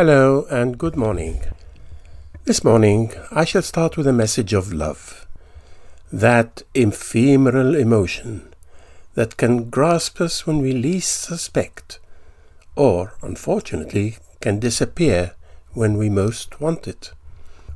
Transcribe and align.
Hello 0.00 0.46
and 0.48 0.78
good 0.78 0.96
morning. 0.96 1.42
This 2.46 2.64
morning 2.64 3.12
I 3.30 3.44
shall 3.44 3.60
start 3.60 3.98
with 3.98 4.06
a 4.06 4.14
message 4.14 4.54
of 4.54 4.72
love. 4.72 5.26
That 6.10 6.62
ephemeral 6.74 7.74
emotion 7.74 8.54
that 9.12 9.36
can 9.36 9.68
grasp 9.68 10.18
us 10.22 10.46
when 10.46 10.62
we 10.62 10.72
least 10.72 11.20
suspect, 11.20 11.98
or, 12.76 13.12
unfortunately, 13.20 14.16
can 14.40 14.58
disappear 14.58 15.34
when 15.74 15.98
we 15.98 16.08
most 16.08 16.62
want 16.62 16.88
it. 16.88 17.12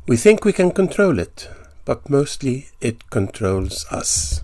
We 0.06 0.16
think 0.16 0.46
we 0.46 0.54
can 0.54 0.70
control 0.70 1.18
it, 1.18 1.50
but 1.84 2.08
mostly 2.08 2.68
it 2.80 3.10
controls 3.10 3.84
us. 3.90 4.42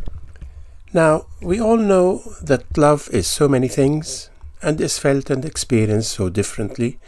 Now, 0.93 1.29
we 1.41 1.59
all 1.59 1.79
know 1.79 2.35
that 2.43 2.77
love 2.77 3.09
is 3.11 3.27
so 3.27 3.49
many 3.49 3.69
things 3.69 4.29
and 4.61 4.79
is 4.83 4.99
felt 4.99 5.31
and 5.31 5.47
experienced 5.47 6.13
so 6.13 6.29
differently 6.29 6.99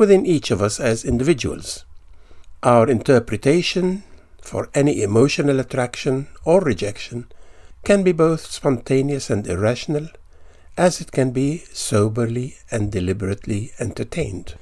within 0.00 0.24
each 0.24 0.50
of 0.50 0.62
us 0.62 0.80
as 0.80 1.04
individuals. 1.04 1.84
Our 2.62 2.88
interpretation 2.88 4.02
for 4.40 4.70
any 4.72 5.02
emotional 5.02 5.60
attraction 5.60 6.28
or 6.42 6.62
rejection 6.62 7.26
can 7.84 8.02
be 8.02 8.12
both 8.12 8.46
spontaneous 8.46 9.28
and 9.28 9.46
irrational, 9.46 10.08
as 10.78 11.02
it 11.02 11.12
can 11.12 11.32
be 11.32 11.64
soberly 11.74 12.56
and 12.70 12.90
deliberately 12.90 13.72
entertained. 13.78 14.54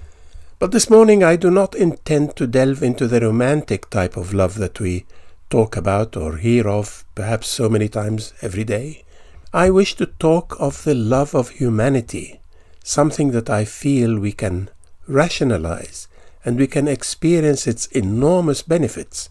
But 0.58 0.72
this 0.72 0.90
morning 0.90 1.22
I 1.22 1.36
do 1.36 1.52
not 1.52 1.76
intend 1.76 2.34
to 2.34 2.48
delve 2.48 2.82
into 2.82 3.06
the 3.06 3.20
romantic 3.20 3.88
type 3.90 4.16
of 4.16 4.34
love 4.34 4.56
that 4.56 4.80
we 4.80 5.06
talk 5.50 5.76
about 5.76 6.16
or 6.16 6.38
hear 6.38 6.68
of 6.68 7.04
perhaps 7.14 7.46
so 7.46 7.68
many 7.68 7.88
times 7.88 8.34
every 8.42 8.64
day. 8.64 9.04
I 9.52 9.70
wish 9.70 9.94
to 9.98 10.06
talk 10.06 10.56
of 10.58 10.82
the 10.82 10.96
love 10.96 11.32
of 11.36 11.50
humanity, 11.50 12.40
something 12.82 13.30
that 13.30 13.48
I 13.48 13.64
feel 13.64 14.18
we 14.18 14.32
can 14.32 14.70
rationalize 15.08 16.06
and 16.44 16.58
we 16.58 16.66
can 16.66 16.86
experience 16.86 17.66
its 17.66 17.86
enormous 17.86 18.62
benefits. 18.62 19.30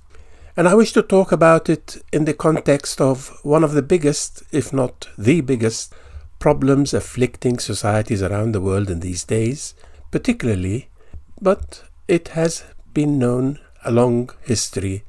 And 0.58 0.68
I 0.68 0.74
wish 0.74 0.92
to 0.94 1.04
talk 1.04 1.32
about 1.32 1.70
it 1.70 2.04
in 2.12 2.26
the 2.26 2.34
context 2.34 3.00
of 3.00 3.40
one 3.44 3.64
of 3.64 3.74
the 3.74 3.82
biggest, 3.82 4.44
if 4.52 4.74
not 4.74 5.08
the 5.18 5.42
biggest, 5.42 5.94
problems 6.40 6.94
afflicting 6.94 7.60
societies 7.60 8.22
around 8.22 8.52
the 8.52 8.62
world 8.62 8.90
in 8.90 9.00
these 9.00 9.24
days, 9.24 9.76
particularly, 10.12 10.90
but 11.40 11.84
it 12.08 12.30
has 12.30 12.64
been 12.94 13.20
known 13.20 13.60
a 13.86 13.92
long 13.92 14.30
history 14.42 15.04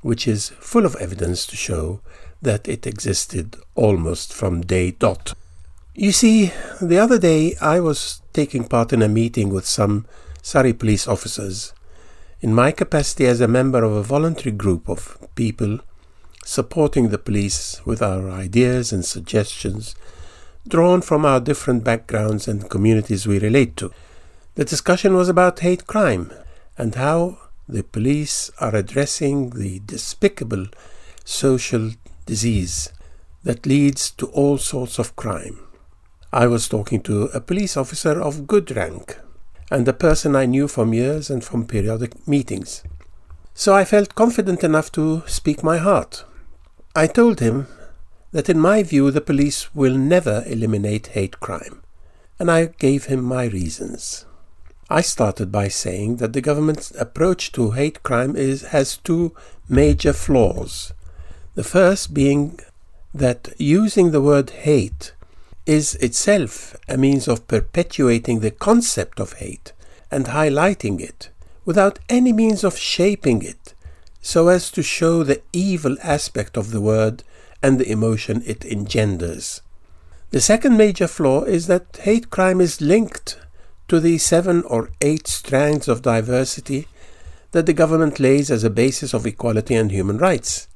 which 0.00 0.28
is 0.28 0.50
full 0.60 0.84
of 0.84 0.96
evidence 0.96 1.46
to 1.46 1.56
show 1.56 2.00
that 2.40 2.68
it 2.68 2.86
existed 2.86 3.56
almost 3.74 4.32
from 4.32 4.60
day 4.60 4.90
dot. 4.90 5.34
You 6.00 6.12
see, 6.12 6.52
the 6.80 6.96
other 6.98 7.18
day 7.18 7.56
I 7.60 7.80
was 7.80 8.22
taking 8.32 8.62
part 8.62 8.92
in 8.92 9.02
a 9.02 9.08
meeting 9.08 9.50
with 9.50 9.66
some 9.66 10.06
Surrey 10.42 10.72
police 10.72 11.08
officers 11.08 11.72
in 12.40 12.54
my 12.54 12.70
capacity 12.70 13.26
as 13.26 13.40
a 13.40 13.48
member 13.48 13.82
of 13.82 13.90
a 13.90 14.04
voluntary 14.04 14.52
group 14.52 14.88
of 14.88 15.18
people 15.34 15.80
supporting 16.44 17.08
the 17.08 17.18
police 17.18 17.84
with 17.84 18.00
our 18.00 18.30
ideas 18.30 18.92
and 18.92 19.04
suggestions 19.04 19.96
drawn 20.68 21.00
from 21.00 21.24
our 21.24 21.40
different 21.40 21.82
backgrounds 21.82 22.46
and 22.46 22.70
communities 22.70 23.26
we 23.26 23.40
relate 23.40 23.76
to. 23.78 23.90
The 24.54 24.64
discussion 24.64 25.16
was 25.16 25.28
about 25.28 25.58
hate 25.58 25.88
crime 25.88 26.32
and 26.76 26.94
how 26.94 27.38
the 27.68 27.82
police 27.82 28.52
are 28.60 28.76
addressing 28.76 29.50
the 29.50 29.80
despicable 29.84 30.66
social 31.24 31.90
disease 32.24 32.92
that 33.42 33.66
leads 33.66 34.12
to 34.12 34.26
all 34.26 34.58
sorts 34.58 35.00
of 35.00 35.16
crime. 35.16 35.58
I 36.32 36.46
was 36.46 36.68
talking 36.68 37.00
to 37.02 37.24
a 37.32 37.40
police 37.40 37.74
officer 37.74 38.20
of 38.20 38.46
good 38.46 38.76
rank 38.76 39.18
and 39.70 39.88
a 39.88 39.94
person 39.94 40.36
I 40.36 40.44
knew 40.44 40.68
from 40.68 40.92
years 40.92 41.30
and 41.30 41.42
from 41.42 41.66
periodic 41.66 42.28
meetings. 42.28 42.82
So 43.54 43.74
I 43.74 43.86
felt 43.86 44.14
confident 44.14 44.62
enough 44.62 44.92
to 44.92 45.22
speak 45.26 45.62
my 45.62 45.78
heart. 45.78 46.24
I 46.94 47.06
told 47.06 47.40
him 47.40 47.66
that 48.32 48.50
in 48.50 48.58
my 48.58 48.82
view 48.82 49.10
the 49.10 49.22
police 49.22 49.74
will 49.74 49.96
never 49.96 50.44
eliminate 50.46 51.08
hate 51.08 51.40
crime, 51.40 51.82
and 52.38 52.50
I 52.50 52.66
gave 52.66 53.06
him 53.06 53.24
my 53.24 53.46
reasons. 53.46 54.26
I 54.90 55.00
started 55.00 55.50
by 55.50 55.68
saying 55.68 56.16
that 56.16 56.34
the 56.34 56.42
government's 56.42 56.90
approach 56.92 57.52
to 57.52 57.70
hate 57.70 58.02
crime 58.02 58.36
is, 58.36 58.62
has 58.66 58.98
two 58.98 59.34
major 59.66 60.12
flaws. 60.12 60.92
The 61.54 61.64
first 61.64 62.12
being 62.12 62.60
that 63.14 63.48
using 63.58 64.10
the 64.10 64.20
word 64.20 64.50
hate 64.50 65.12
is 65.68 65.96
itself 65.96 66.74
a 66.88 66.96
means 66.96 67.28
of 67.28 67.46
perpetuating 67.46 68.40
the 68.40 68.50
concept 68.50 69.20
of 69.20 69.34
hate 69.34 69.72
and 70.10 70.24
highlighting 70.24 70.98
it 70.98 71.28
without 71.66 71.98
any 72.08 72.32
means 72.32 72.64
of 72.64 72.78
shaping 72.78 73.42
it 73.42 73.74
so 74.22 74.48
as 74.48 74.70
to 74.70 74.82
show 74.82 75.22
the 75.22 75.42
evil 75.52 75.98
aspect 76.02 76.56
of 76.56 76.70
the 76.70 76.80
word 76.80 77.22
and 77.62 77.78
the 77.78 77.90
emotion 77.90 78.42
it 78.46 78.64
engenders. 78.64 79.60
The 80.30 80.40
second 80.40 80.78
major 80.78 81.06
flaw 81.06 81.42
is 81.42 81.66
that 81.66 82.00
hate 82.00 82.30
crime 82.30 82.62
is 82.62 82.80
linked 82.80 83.38
to 83.88 84.00
the 84.00 84.16
seven 84.16 84.62
or 84.62 84.90
eight 85.02 85.28
strands 85.28 85.86
of 85.86 86.00
diversity 86.00 86.88
that 87.52 87.66
the 87.66 87.74
government 87.74 88.18
lays 88.18 88.50
as 88.50 88.64
a 88.64 88.70
basis 88.70 89.12
of 89.12 89.26
equality 89.26 89.74
and 89.74 89.90
human 89.90 90.16
rights, 90.16 90.66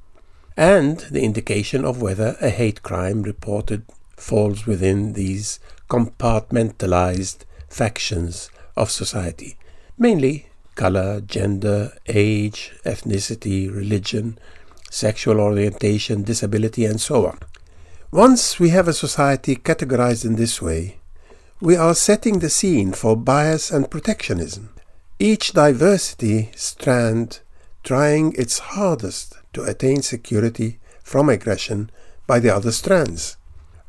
and 0.54 1.00
the 1.10 1.22
indication 1.22 1.82
of 1.82 2.02
whether 2.02 2.36
a 2.42 2.50
hate 2.50 2.82
crime 2.82 3.22
reported 3.22 3.84
falls 4.16 4.66
within 4.66 5.14
these 5.14 5.60
compartmentalized 5.88 7.44
factions 7.68 8.50
of 8.76 8.90
society, 8.90 9.56
mainly 9.98 10.46
color, 10.74 11.20
gender, 11.20 11.92
age, 12.06 12.72
ethnicity, 12.84 13.74
religion, 13.74 14.38
sexual 14.90 15.40
orientation, 15.40 16.22
disability, 16.22 16.84
and 16.84 17.00
so 17.00 17.26
on. 17.26 17.38
Once 18.10 18.58
we 18.60 18.70
have 18.70 18.88
a 18.88 18.92
society 18.92 19.56
categorized 19.56 20.24
in 20.24 20.36
this 20.36 20.60
way, 20.60 20.98
we 21.60 21.76
are 21.76 21.94
setting 21.94 22.40
the 22.40 22.50
scene 22.50 22.92
for 22.92 23.16
bias 23.16 23.70
and 23.70 23.90
protectionism. 23.90 24.68
Each 25.18 25.52
diversity 25.52 26.50
strand 26.56 27.40
trying 27.84 28.32
its 28.34 28.58
hardest 28.58 29.36
to 29.52 29.62
attain 29.62 30.02
security 30.02 30.78
from 31.02 31.28
aggression 31.28 31.90
by 32.26 32.38
the 32.38 32.54
other 32.54 32.72
strands. 32.72 33.36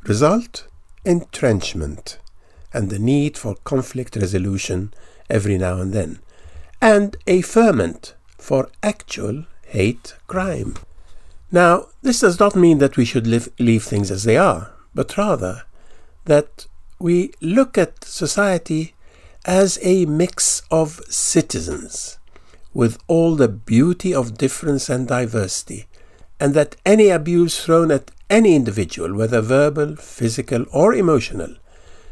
Result? 0.06 0.68
Entrenchment 1.06 2.18
and 2.74 2.90
the 2.90 2.98
need 2.98 3.38
for 3.38 3.54
conflict 3.64 4.16
resolution 4.16 4.92
every 5.30 5.56
now 5.56 5.80
and 5.80 5.94
then, 5.94 6.18
and 6.82 7.16
a 7.26 7.40
ferment 7.40 8.14
for 8.36 8.68
actual 8.82 9.46
hate 9.66 10.14
crime. 10.26 10.74
Now, 11.50 11.86
this 12.02 12.20
does 12.20 12.38
not 12.38 12.54
mean 12.54 12.78
that 12.78 12.98
we 12.98 13.06
should 13.06 13.26
live, 13.26 13.48
leave 13.58 13.84
things 13.84 14.10
as 14.10 14.24
they 14.24 14.36
are, 14.36 14.72
but 14.94 15.16
rather 15.16 15.62
that 16.26 16.66
we 16.98 17.32
look 17.40 17.78
at 17.78 18.04
society 18.04 18.94
as 19.46 19.78
a 19.82 20.04
mix 20.04 20.62
of 20.70 21.00
citizens 21.08 22.18
with 22.74 22.98
all 23.06 23.36
the 23.36 23.48
beauty 23.48 24.12
of 24.12 24.36
difference 24.36 24.90
and 24.90 25.08
diversity, 25.08 25.86
and 26.40 26.54
that 26.54 26.76
any 26.84 27.08
abuse 27.08 27.64
thrown 27.64 27.90
at 27.90 28.10
any 28.28 28.54
individual, 28.56 29.14
whether 29.14 29.40
verbal, 29.40 29.96
physical, 29.96 30.64
or 30.72 30.94
emotional, 30.94 31.54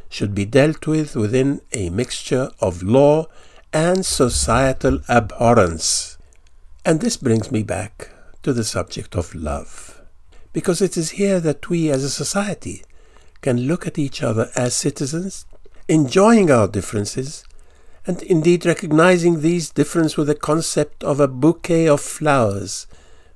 should 0.09 0.35
be 0.35 0.45
dealt 0.45 0.87
with 0.87 1.17
within 1.17 1.61
a 1.73 1.91
mixture 1.91 2.51
of 2.61 2.83
law 2.83 3.27
and 3.73 4.05
societal 4.05 5.01
abhorrence. 5.09 6.19
And 6.85 7.01
this 7.01 7.17
brings 7.17 7.51
me 7.51 7.63
back 7.63 8.11
to 8.43 8.53
the 8.53 8.65
subject 8.65 9.17
of 9.17 9.35
love, 9.35 10.03
because 10.53 10.83
it 10.83 10.97
is 10.97 11.13
here 11.13 11.41
that 11.41 11.71
we 11.71 11.91
as 11.91 12.05
a 12.05 12.11
society 12.11 12.83
can 13.41 13.63
look 13.63 13.87
at 13.87 13.99
each 13.99 14.23
other 14.23 14.51
as 14.55 14.75
citizens, 14.75 15.47
enjoying 15.89 16.51
our 16.51 16.69
differences, 16.69 17.45
and 18.07 18.23
indeed 18.23 18.67
recognizing 18.67 19.41
these 19.41 19.71
differences 19.71 20.17
with 20.17 20.27
the 20.27 20.35
concept 20.35 21.03
of 21.03 21.21
a 21.21 21.29
bouquet 21.29 21.89
of 21.89 22.01
flowers, 22.01 22.87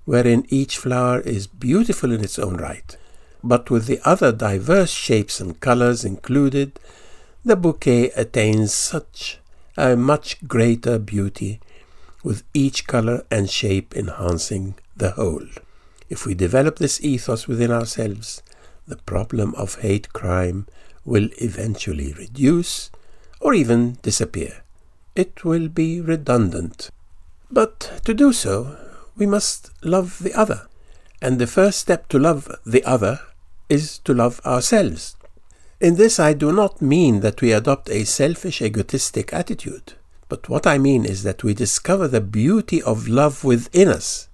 wherein 0.06 0.46
each 0.48 0.78
flower 0.78 1.20
is 1.20 1.46
beautiful 1.46 2.10
in 2.10 2.24
its 2.24 2.38
own 2.38 2.56
right, 2.56 2.96
but 3.44 3.70
with 3.70 3.86
the 3.86 4.00
other 4.04 4.32
diverse 4.32 4.90
shapes 4.90 5.40
and 5.40 5.60
colors 5.60 6.04
included, 6.04 6.80
the 7.44 7.56
bouquet 7.56 8.10
attains 8.16 8.72
such 8.72 9.38
a 9.76 9.94
much 9.94 10.48
greater 10.48 10.98
beauty, 10.98 11.60
with 12.24 12.42
each 12.54 12.86
color 12.86 13.24
and 13.30 13.50
shape 13.50 13.94
enhancing 13.94 14.74
the 14.96 15.10
whole. 15.10 15.46
If 16.08 16.24
we 16.24 16.34
develop 16.34 16.78
this 16.78 17.00
ethos 17.04 17.46
within 17.46 17.70
ourselves, 17.70 18.42
the 18.88 18.96
problem 18.96 19.54
of 19.54 19.80
hate 19.80 20.12
crime 20.12 20.66
will 21.04 21.28
eventually 21.38 22.12
reduce 22.14 22.90
or 23.40 23.54
even 23.54 23.98
disappear. 24.02 24.62
It 25.14 25.44
will 25.44 25.68
be 25.68 26.00
redundant. 26.00 26.90
But 27.50 28.00
to 28.04 28.14
do 28.14 28.32
so, 28.32 28.76
we 29.16 29.26
must 29.26 29.70
love 29.82 30.18
the 30.22 30.34
other. 30.34 30.68
And 31.22 31.38
the 31.38 31.46
first 31.46 31.78
step 31.78 32.08
to 32.08 32.18
love 32.18 32.50
the 32.64 32.84
other 32.84 33.20
is 33.68 33.98
to 34.00 34.14
love 34.14 34.40
ourselves. 34.44 35.16
In 35.80 35.96
this, 35.96 36.18
I 36.18 36.32
do 36.32 36.52
not 36.52 36.80
mean 36.80 37.20
that 37.20 37.40
we 37.40 37.52
adopt 37.52 37.90
a 37.90 38.04
selfish, 38.04 38.62
egotistic 38.62 39.32
attitude. 39.32 39.94
But 40.28 40.48
what 40.48 40.66
I 40.66 40.78
mean 40.78 41.04
is 41.04 41.22
that 41.22 41.44
we 41.44 41.54
discover 41.54 42.08
the 42.08 42.20
beauty 42.20 42.82
of 42.82 43.08
love 43.08 43.44
within 43.44 43.88
us. 43.88 44.28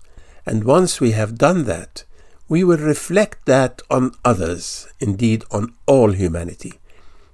And 0.46 0.64
once 0.64 1.00
we 1.00 1.12
have 1.12 1.38
done 1.38 1.64
that, 1.64 2.04
we 2.48 2.64
will 2.64 2.78
reflect 2.78 3.46
that 3.46 3.82
on 3.90 4.12
others, 4.24 4.88
indeed 5.00 5.44
on 5.50 5.74
all 5.86 6.12
humanity, 6.12 6.74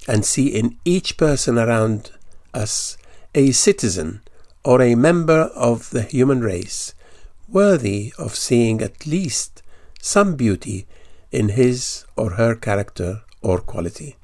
and 0.06 0.24
see 0.24 0.48
in 0.48 0.76
each 0.84 1.16
person 1.16 1.58
around 1.58 2.12
us 2.54 2.96
a 3.34 3.52
citizen 3.52 4.20
or 4.64 4.80
a 4.80 4.94
member 4.94 5.50
of 5.54 5.90
the 5.90 6.02
human 6.02 6.40
race 6.40 6.94
worthy 7.50 8.12
of 8.18 8.36
seeing 8.36 8.80
at 8.82 9.06
least 9.06 9.62
some 10.00 10.36
beauty 10.36 10.86
in 11.30 11.50
his 11.50 12.04
or 12.16 12.30
her 12.32 12.54
character 12.54 13.22
or 13.42 13.58
quality. 13.58 14.16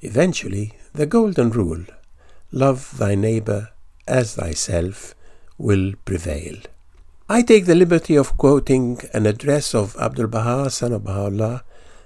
Eventually, 0.00 0.74
the 0.92 1.06
golden 1.06 1.50
rule 1.50 1.84
love 2.52 2.96
thy 2.98 3.14
neighbor 3.14 3.70
as 4.06 4.34
thyself 4.34 5.14
will 5.58 5.92
prevail. 6.04 6.56
I 7.28 7.42
take 7.42 7.66
the 7.66 7.74
liberty 7.74 8.16
of 8.16 8.36
quoting 8.38 9.00
an 9.12 9.26
address 9.26 9.74
of 9.74 9.96
Abdul 9.96 10.28
Baha, 10.28 10.70
son 10.70 10.92
of 10.92 11.04
Baha'u'llah, 11.04 11.62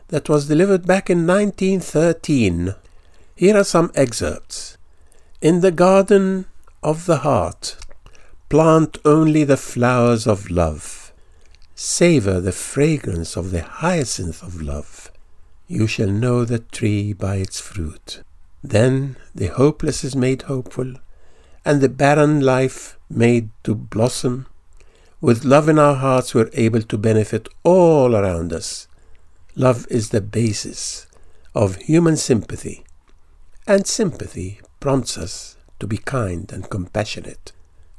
that 0.08 0.28
was 0.28 0.48
delivered 0.48 0.86
back 0.86 1.08
in 1.08 1.26
1913. 1.26 2.74
Here 3.36 3.56
are 3.56 3.64
some 3.64 3.92
excerpts. 3.94 4.76
In 5.40 5.60
the 5.60 5.70
garden 5.70 6.46
of 6.82 7.06
the 7.06 7.18
heart, 7.18 7.76
plant 8.52 8.98
only 9.06 9.44
the 9.44 9.56
flowers 9.56 10.26
of 10.26 10.50
love. 10.50 11.10
Savor 11.74 12.38
the 12.38 12.52
fragrance 12.52 13.34
of 13.34 13.50
the 13.50 13.62
hyacinth 13.62 14.42
of 14.42 14.60
love. 14.60 15.10
You 15.68 15.86
shall 15.86 16.10
know 16.10 16.44
the 16.44 16.58
tree 16.58 17.14
by 17.14 17.36
its 17.36 17.58
fruit. 17.62 18.22
Then 18.62 19.16
the 19.34 19.46
hopeless 19.46 20.04
is 20.04 20.14
made 20.14 20.42
hopeful, 20.42 20.96
and 21.64 21.80
the 21.80 21.88
barren 21.88 22.42
life 22.42 22.98
made 23.08 23.48
to 23.64 23.74
blossom. 23.74 24.46
With 25.22 25.46
love 25.46 25.66
in 25.70 25.78
our 25.78 25.94
hearts, 25.94 26.34
we're 26.34 26.50
able 26.52 26.82
to 26.82 26.98
benefit 26.98 27.48
all 27.62 28.14
around 28.14 28.52
us. 28.52 28.86
Love 29.56 29.86
is 29.88 30.10
the 30.10 30.20
basis 30.20 31.06
of 31.54 31.76
human 31.76 32.18
sympathy, 32.18 32.84
and 33.66 33.86
sympathy 33.86 34.60
prompts 34.78 35.16
us 35.16 35.56
to 35.80 35.86
be 35.86 35.96
kind 35.96 36.52
and 36.52 36.68
compassionate. 36.68 37.52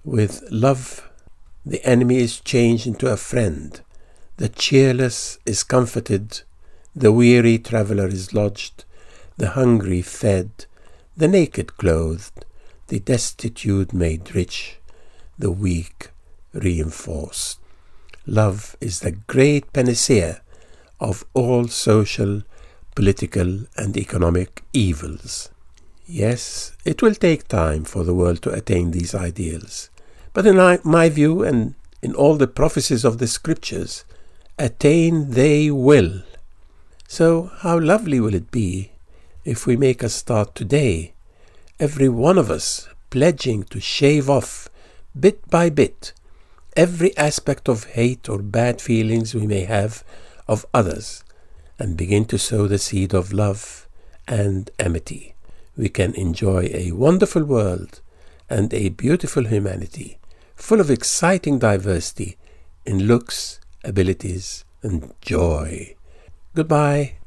With 0.06 0.44
love, 0.52 1.10
the 1.66 1.82
enemy 1.86 2.18
is 2.18 2.42
changed 2.42 2.86
into 2.86 3.08
a 3.08 3.16
friend, 3.16 3.80
the 4.36 4.50
cheerless 4.50 5.40
is 5.46 5.64
comforted, 5.64 6.42
the 6.94 7.14
weary 7.14 7.58
traveller 7.58 8.08
is 8.08 8.34
lodged, 8.34 8.84
the 9.38 9.52
hungry 9.52 10.02
fed, 10.02 10.66
the 11.16 11.30
naked 11.30 11.78
clothed, 11.78 12.46
the 12.88 13.00
destitute 13.00 13.94
made 13.94 14.36
rich, 14.36 14.78
the 15.40 15.52
weak 15.52 16.12
reinforced. 16.52 17.60
Love 18.26 18.76
is 18.82 19.00
the 19.00 19.14
great 19.14 19.72
panacea 19.72 20.42
of 21.00 21.24
all 21.34 21.70
social, 21.70 22.42
political, 22.94 23.60
and 23.78 23.96
economic 23.96 24.64
evils. 24.74 25.50
Yes, 26.06 26.74
it 26.84 27.02
will 27.02 27.16
take 27.16 27.48
time 27.48 27.86
for 27.86 28.04
the 28.04 28.14
world 28.14 28.42
to 28.42 28.52
attain 28.52 28.92
these 28.92 29.16
ideals, 29.16 29.90
but 30.34 30.46
in 30.48 30.80
my 30.84 31.10
view 31.10 31.44
and 31.44 31.76
in 32.02 32.14
all 32.16 32.36
the 32.36 32.48
prophecies 32.48 33.06
of 33.06 33.20
the 33.20 33.28
scriptures, 33.28 34.04
attain 34.60 35.32
they 35.32 35.72
will. 35.72 36.24
So, 37.08 37.52
how 37.60 37.80
lovely 37.80 38.20
will 38.20 38.34
it 38.34 38.52
be 38.52 38.92
if 39.46 39.68
we 39.68 39.78
make 39.78 40.02
a 40.04 40.10
start 40.10 40.56
today, 40.56 41.14
every 41.80 42.10
one 42.10 42.38
of 42.38 42.50
us 42.50 42.88
pledging 43.10 43.64
to 43.66 43.80
shave 43.80 44.30
off, 44.30 44.70
bit 45.20 45.48
by 45.50 45.70
bit, 45.70 46.14
every 46.76 47.16
aspect 47.18 47.68
of 47.68 47.84
hate 47.84 48.28
or 48.28 48.40
bad 48.40 48.82
feelings 48.82 49.36
we 49.36 49.46
may 49.46 49.66
have 49.66 50.04
of 50.48 50.66
others, 50.74 51.24
and 51.78 51.98
begin 51.98 52.26
to 52.26 52.38
sow 52.38 52.68
the 52.68 52.80
seed 52.80 53.14
of 53.14 53.32
love 53.32 53.88
and 54.28 54.72
amity. 54.80 55.36
We 55.78 55.90
can 55.90 56.16
enjoy 56.16 56.70
a 56.74 56.92
wonderful 56.92 57.44
world 57.44 58.02
and 58.50 58.74
a 58.74 58.90
beautiful 58.90 59.46
humanity, 59.46 60.18
full 60.56 60.80
of 60.80 60.90
exciting 60.90 61.60
diversity 61.60 62.38
in 62.86 63.08
looks, 63.08 63.60
abilities, 63.84 64.66
and 64.82 65.14
joy. 65.22 65.96
Goodbye. 66.54 67.18